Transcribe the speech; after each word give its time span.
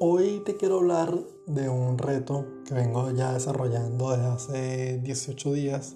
Hoy 0.00 0.42
te 0.44 0.56
quiero 0.56 0.80
hablar 0.80 1.16
de 1.46 1.68
un 1.68 1.98
reto 1.98 2.44
que 2.66 2.74
vengo 2.74 3.12
ya 3.12 3.32
desarrollando 3.32 4.10
desde 4.10 4.24
hace 4.24 4.98
18 4.98 5.52
días, 5.52 5.94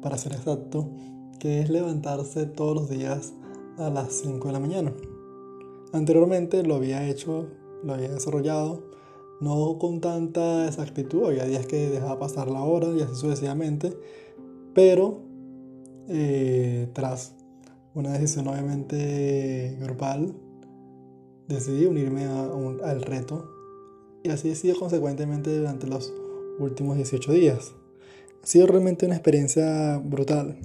para 0.00 0.16
ser 0.16 0.34
exacto, 0.34 0.88
que 1.40 1.60
es 1.60 1.68
levantarse 1.68 2.46
todos 2.46 2.76
los 2.76 2.88
días 2.88 3.32
a 3.78 3.90
las 3.90 4.12
5 4.12 4.46
de 4.46 4.52
la 4.52 4.60
mañana. 4.60 4.92
Anteriormente 5.92 6.62
lo 6.62 6.76
había 6.76 7.08
hecho, 7.08 7.48
lo 7.82 7.94
había 7.94 8.10
desarrollado, 8.10 8.84
no 9.40 9.76
con 9.80 10.00
tanta 10.00 10.68
exactitud, 10.68 11.26
había 11.26 11.44
días 11.44 11.66
que 11.66 11.90
dejaba 11.90 12.20
pasar 12.20 12.48
la 12.48 12.62
hora 12.62 12.90
y 12.90 13.02
así 13.02 13.16
sucesivamente, 13.16 13.92
pero 14.72 15.18
eh, 16.08 16.88
tras 16.92 17.34
una 17.92 18.12
decisión 18.12 18.46
obviamente 18.46 19.76
grupal, 19.80 20.32
decidí 21.54 21.86
unirme 21.86 22.24
al 22.24 23.02
reto 23.02 23.48
y 24.22 24.30
así 24.30 24.50
he 24.50 24.54
sido 24.54 24.78
consecuentemente 24.78 25.56
durante 25.56 25.86
los 25.86 26.12
últimos 26.58 26.96
18 26.96 27.32
días. 27.32 27.74
Ha 28.42 28.46
sido 28.46 28.66
realmente 28.66 29.06
una 29.06 29.16
experiencia 29.16 29.98
brutal. 29.98 30.58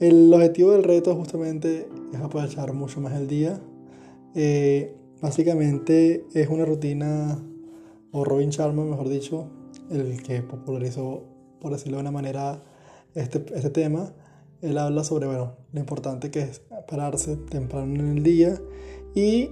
El 0.00 0.32
objetivo 0.32 0.72
del 0.72 0.84
reto 0.84 1.14
justamente 1.14 1.88
es 2.12 2.20
aprovechar 2.20 2.72
mucho 2.72 3.00
más 3.00 3.14
el 3.14 3.26
día. 3.26 3.60
Eh, 4.34 4.94
básicamente 5.20 6.24
es 6.32 6.48
una 6.48 6.64
rutina, 6.64 7.38
o 8.12 8.24
Robin 8.24 8.50
Sharma, 8.50 8.84
mejor 8.84 9.08
dicho, 9.08 9.48
el 9.90 10.22
que 10.22 10.42
popularizó, 10.42 11.24
por 11.60 11.72
decirlo 11.72 11.98
de 11.98 12.02
una 12.02 12.10
manera, 12.10 12.62
este, 13.14 13.44
este 13.54 13.70
tema. 13.70 14.12
Él 14.62 14.78
habla 14.78 15.04
sobre 15.04 15.26
bueno, 15.26 15.56
lo 15.72 15.80
importante 15.80 16.30
que 16.30 16.40
es 16.40 16.62
pararse 16.88 17.36
temprano 17.36 18.00
en 18.00 18.16
el 18.18 18.22
día 18.22 18.60
y 19.14 19.50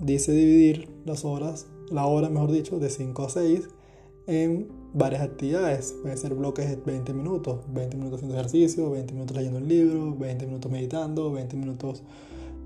dice 0.00 0.32
dividir 0.32 0.88
las 1.04 1.24
horas, 1.24 1.66
la 1.90 2.06
hora 2.06 2.28
mejor 2.28 2.52
dicho, 2.52 2.78
de 2.78 2.90
5 2.90 3.22
a 3.22 3.28
6 3.28 3.68
en 4.26 4.68
varias 4.94 5.22
actividades. 5.22 5.94
Puede 6.02 6.16
ser 6.16 6.34
bloques 6.34 6.68
de 6.68 6.76
20 6.76 7.12
minutos, 7.14 7.60
20 7.72 7.96
minutos 7.96 8.18
haciendo 8.18 8.36
ejercicio, 8.36 8.90
20 8.90 9.12
minutos 9.14 9.36
leyendo 9.36 9.58
un 9.58 9.68
libro, 9.68 10.16
20 10.16 10.46
minutos 10.46 10.70
meditando, 10.70 11.32
20 11.32 11.56
minutos 11.56 12.02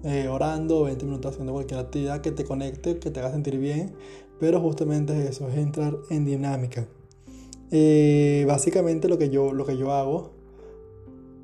eh, 0.05 0.29
orando, 0.29 0.85
20 0.85 1.05
minutos 1.05 1.33
haciendo 1.33 1.53
cualquier 1.53 1.81
actividad 1.81 2.21
que 2.21 2.33
te 2.33 2.45
conecte, 2.45 2.99
que 2.99 3.11
te 3.11 3.21
haga 3.21 3.33
sentir 3.33 3.59
bien. 3.59 3.95
Pero 4.39 4.61
justamente 4.61 5.29
eso, 5.29 5.49
es 5.49 5.57
entrar 5.57 5.97
en 6.11 6.25
dinámica. 6.25 6.87
Eh, 7.71 8.45
básicamente 8.47 9.09
lo 9.09 9.19
que, 9.19 9.31
yo, 9.31 9.53
lo 9.53 9.65
que 9.65 9.77
yo 9.77 9.93
hago, 9.93 10.31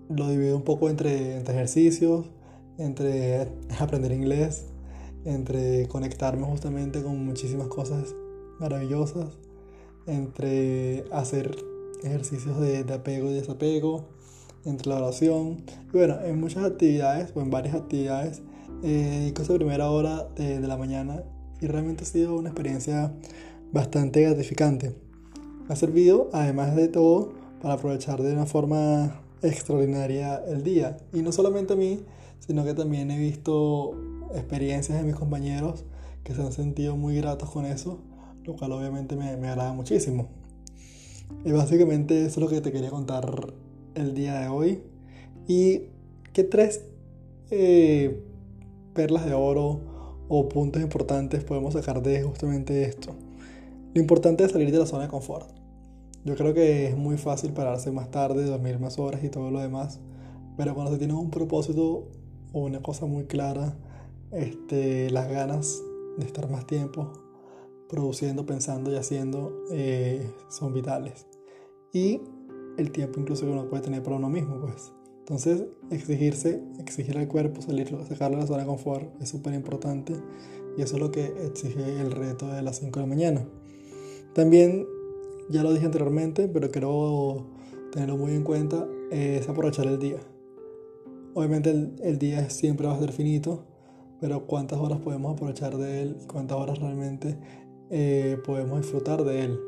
lo 0.09 0.29
divido 0.29 0.57
un 0.57 0.63
poco 0.63 0.91
entre, 0.91 1.37
entre 1.37 1.55
ejercicios, 1.55 2.27
entre 2.79 3.49
aprender 3.79 4.13
inglés, 4.13 4.67
entre 5.25 5.87
conectarme 5.89 6.45
justamente 6.45 7.03
con 7.03 7.25
muchísimas 7.25 7.69
cosas 7.69 8.15
maravillosas, 8.59 9.39
entre 10.07 11.05
hacer 11.13 11.57
ejercicios 12.03 12.61
de, 12.61 12.81
apego 12.93 13.31
y 13.31 13.35
desapego, 13.35 14.05
entre 14.65 14.91
la 14.91 14.97
oración. 14.97 15.65
Y 15.93 15.97
bueno, 15.97 16.21
en 16.25 16.41
muchas 16.41 16.65
actividades 16.65 17.33
o 17.35 17.41
en 17.41 17.51
varias 17.51 17.75
actividades 17.75 18.43
eh, 18.83 19.33
esa 19.41 19.55
primera 19.55 19.91
hora 19.91 20.29
de, 20.37 20.61
de, 20.61 20.69
la 20.69 20.77
mañana 20.77 21.23
y 21.61 21.67
realmente 21.67 22.03
ha 22.03 22.07
sido 22.07 22.37
una 22.37 22.51
experiencia 22.51 23.13
bastante 23.73 24.23
gratificante. 24.23 24.95
Ha 25.69 25.77
servido, 25.77 26.29
además 26.33 26.75
de 26.75 26.89
todo, 26.89 27.33
para 27.61 27.75
aprovechar 27.75 28.21
de 28.23 28.33
una 28.33 28.47
forma 28.47 29.21
extraordinaria 29.43 30.43
el 30.47 30.63
día. 30.63 30.97
Y 31.13 31.23
no 31.23 31.33
solamente 31.33 31.75
a 31.75 31.77
mí, 31.77 32.01
sino 32.41 32.65
que 32.65 32.75
también 32.75 33.11
he 33.11 33.19
visto 33.19 33.95
experiencias 34.35 34.99
de 34.99 35.05
mis 35.05 35.15
compañeros 35.15 35.85
que 36.25 36.35
se 36.35 36.43
han 36.43 36.53
sentido 36.53 36.97
muy 36.97 37.17
gratos 37.17 37.51
con 37.51 37.67
eso, 37.67 38.01
lo 38.45 38.57
cual 38.57 38.73
obviamente 38.73 39.17
me, 39.17 39.37
me 39.37 39.49
agrada 39.49 39.73
muchísimo. 39.73 40.29
Y 41.45 41.53
básicamente 41.53 42.27
eso 42.27 42.29
es 42.29 42.37
lo 42.39 42.49
que 42.49 42.61
te 42.61 42.73
quería 42.73 42.91
contar 42.91 43.55
el 43.95 44.15
día 44.15 44.41
de 44.41 44.49
hoy. 44.49 44.83
Y 45.49 45.83
qué 46.33 46.45
tres 46.45 46.85
eh, 47.51 48.23
perlas 48.95 49.27
de 49.27 49.35
oro 49.35 49.81
o 50.29 50.49
puntos 50.49 50.81
importantes 50.81 51.45
podemos 51.45 51.75
sacar 51.75 52.03
de 52.03 52.23
justamente 52.23 52.85
esto. 52.85 53.15
Lo 53.95 54.01
importante 54.01 54.45
es 54.45 54.53
salir 54.53 54.71
de 54.71 54.79
la 54.79 54.87
zona 54.87 55.05
de 55.05 55.09
confort. 55.09 55.51
Yo 56.25 56.37
creo 56.37 56.55
que 56.55 56.87
es 56.87 56.97
muy 56.97 57.19
fácil 57.19 57.53
pararse 57.53 57.91
más 57.91 58.11
tarde, 58.11 58.45
dormir 58.45 58.79
más 58.79 58.99
horas 58.99 59.25
y 59.25 59.29
todo 59.29 59.51
lo 59.51 59.61
demás. 59.61 60.01
Pero 60.57 60.75
cuando 60.75 60.93
se 60.93 60.99
tiene 60.99 61.15
un 61.15 61.31
propósito 61.31 62.09
o 62.53 62.61
una 62.61 62.81
cosa 62.81 63.07
muy 63.07 63.25
clara, 63.25 63.75
este, 64.33 65.11
las 65.11 65.31
ganas 65.31 65.83
de 66.19 66.27
estar 66.27 66.51
más 66.51 66.67
tiempo 66.67 67.13
produciendo, 67.89 68.47
pensando 68.47 68.91
y 68.91 68.97
haciendo 68.97 69.65
eh, 69.71 70.27
son 70.49 70.73
vitales. 70.73 71.27
Y 71.93 72.21
el 72.79 72.91
tiempo 72.91 73.21
incluso 73.21 73.45
que 73.45 73.53
uno 73.53 73.69
puede 73.69 73.83
tener 73.83 74.03
para 74.03 74.17
uno 74.17 74.31
mismo, 74.31 74.59
pues. 74.61 74.93
Entonces, 75.21 75.65
exigirse, 75.91 76.63
exigir 76.81 77.17
al 77.17 77.29
cuerpo, 77.29 77.63
salir, 77.63 77.95
sacarle 78.09 78.39
la 78.39 78.47
zona 78.47 78.61
de 78.61 78.67
confort 78.67 79.23
es 79.23 79.29
súper 79.29 79.55
importante 79.55 80.15
y 80.77 80.83
eso 80.83 80.97
es 80.97 81.01
lo 81.01 81.13
que 81.13 81.27
exige 81.45 82.01
el 82.01 82.11
reto 82.11 82.49
de 82.49 82.63
las 82.63 82.79
5 82.79 82.99
de 82.99 83.07
la 83.07 83.09
mañana. 83.09 83.49
También, 84.35 84.87
ya 85.49 85.63
lo 85.63 85.73
dije 85.73 85.85
anteriormente, 85.85 86.49
pero 86.49 86.71
quiero 86.71 87.47
tenerlo 87.93 88.17
muy 88.17 88.33
en 88.33 88.43
cuenta, 88.43 88.89
es 89.11 89.49
aprovechar 89.49 89.87
el 89.87 89.99
día. 89.99 90.19
Obviamente 91.35 91.71
el, 91.71 91.95
el 92.03 92.19
día 92.19 92.51
siempre 92.51 92.87
va 92.87 92.95
a 92.95 92.99
ser 92.99 93.13
finito, 93.13 93.65
pero 94.23 94.47
cuántas 94.47 94.79
horas 94.79 95.01
podemos 95.01 95.33
aprovechar 95.33 95.77
de 95.77 96.03
él 96.03 96.17
cuántas 96.29 96.57
horas 96.57 96.79
realmente 96.79 97.37
eh, 97.91 98.39
podemos 98.47 98.81
disfrutar 98.81 99.25
de 99.25 99.45
él. 99.45 99.61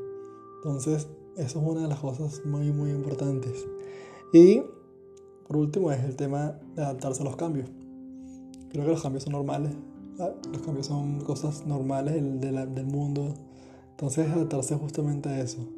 Entonces, 0.58 1.08
eso 1.36 1.60
es 1.60 1.66
una 1.66 1.82
de 1.82 1.88
las 1.88 1.98
cosas 1.98 2.40
muy, 2.46 2.72
muy 2.72 2.90
importantes. 2.90 3.66
Y 4.32 4.62
por 5.48 5.56
último 5.56 5.90
es 5.90 6.04
el 6.04 6.14
tema 6.14 6.58
de 6.76 6.84
adaptarse 6.84 7.22
a 7.22 7.24
los 7.24 7.34
cambios. 7.34 7.68
Creo 8.70 8.84
que 8.84 8.92
los 8.92 9.02
cambios 9.02 9.24
son 9.24 9.32
normales. 9.32 9.72
Los 10.52 10.62
cambios 10.62 10.86
son 10.86 11.20
cosas 11.22 11.66
normales 11.66 12.14
del, 12.14 12.74
del 12.74 12.86
mundo. 12.86 13.34
Entonces, 13.90 14.30
adaptarse 14.30 14.76
justamente 14.76 15.28
a 15.28 15.40
eso. 15.40 15.68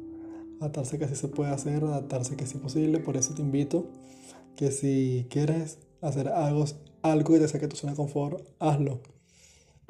Adaptarse 0.61 0.99
que 0.99 1.07
sí 1.07 1.15
se 1.15 1.27
puede 1.27 1.49
hacer, 1.49 1.83
adaptarse 1.83 2.37
que 2.37 2.45
sí 2.45 2.57
es 2.57 2.61
posible. 2.61 2.99
Por 2.99 3.17
eso 3.17 3.33
te 3.33 3.41
invito 3.41 3.87
que 4.55 4.71
si 4.71 5.25
quieres 5.31 5.79
hacer 5.99 6.29
algo 6.29 6.63
algo 7.11 7.33
que 7.33 7.39
te 7.39 7.47
saque 7.47 7.67
tu 7.67 7.75
zona 7.75 7.93
de 7.93 7.97
confort, 7.97 8.41
hazlo. 8.59 8.99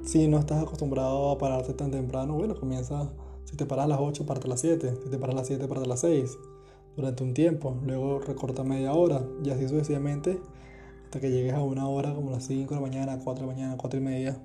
Si 0.03 0.27
no 0.27 0.37
estás 0.37 0.61
acostumbrado 0.61 1.31
a 1.31 1.37
pararte 1.37 1.73
tan 1.73 1.91
temprano, 1.91 2.35
bueno, 2.35 2.55
comienza. 2.55 3.09
Si 3.45 3.55
te 3.55 3.65
paras 3.65 3.85
a 3.85 3.87
las 3.87 3.99
8, 3.99 4.25
parte 4.25 4.45
a 4.45 4.49
las 4.49 4.61
7. 4.61 4.93
Si 5.03 5.09
te 5.09 5.17
paras 5.17 5.35
a 5.35 5.39
las 5.39 5.47
7, 5.47 5.67
parte 5.67 5.85
a 5.85 5.87
las 5.87 6.01
6. 6.01 6.37
Durante 6.95 7.23
un 7.23 7.33
tiempo. 7.33 7.75
Luego 7.85 8.19
recorta 8.19 8.63
media 8.63 8.93
hora. 8.93 9.23
Y 9.43 9.49
así 9.49 9.67
sucesivamente. 9.67 10.39
Hasta 11.05 11.19
que 11.19 11.31
llegues 11.31 11.53
a 11.53 11.63
una 11.63 11.87
hora 11.87 12.13
como 12.13 12.31
las 12.31 12.45
5 12.45 12.69
de 12.69 12.75
la 12.75 12.85
mañana, 12.85 13.19
4 13.23 13.41
de 13.45 13.47
la 13.47 13.53
mañana, 13.53 13.77
4 13.77 13.99
y 13.99 14.03
media. 14.03 14.37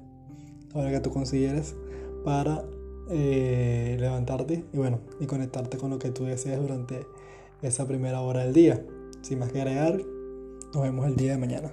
La 0.72 0.81
hora 0.81 0.91
que 0.91 1.00
tú 1.00 1.10
consideres 1.10 1.75
para 2.25 2.65
eh, 3.10 3.97
levantarte 3.99 4.65
y 4.72 4.77
bueno, 4.77 5.00
y 5.21 5.27
conectarte 5.27 5.77
con 5.77 5.91
lo 5.91 5.99
que 5.99 6.10
tú 6.10 6.25
deseas 6.25 6.60
durante 6.60 7.04
esa 7.60 7.87
primera 7.87 8.21
hora 8.21 8.44
del 8.44 8.53
día. 8.54 8.84
Sin 9.22 9.39
más 9.39 9.53
que 9.53 9.60
agregar, 9.60 10.00
nos 10.72 10.83
vemos 10.83 11.06
el 11.06 11.16
día 11.16 11.33
de 11.33 11.39
mañana. 11.39 11.72